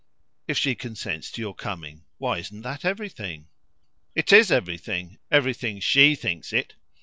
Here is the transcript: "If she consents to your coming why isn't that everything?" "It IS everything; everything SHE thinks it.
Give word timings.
"If 0.47 0.57
she 0.57 0.73
consents 0.73 1.29
to 1.29 1.41
your 1.41 1.53
coming 1.53 2.05
why 2.17 2.39
isn't 2.39 2.63
that 2.63 2.83
everything?" 2.83 3.49
"It 4.15 4.33
IS 4.33 4.49
everything; 4.51 5.19
everything 5.29 5.79
SHE 5.79 6.15
thinks 6.15 6.53
it. 6.53 6.73